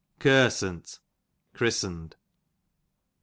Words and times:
fCersunt, 0.19 0.97
christened. 1.53 2.15